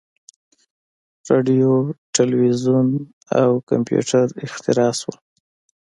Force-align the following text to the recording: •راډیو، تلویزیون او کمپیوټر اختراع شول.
•راډیو، 1.29 1.73
تلویزیون 2.17 2.87
او 3.41 3.49
کمپیوټر 3.69 4.25
اختراع 4.45 4.91
شول. 4.99 5.17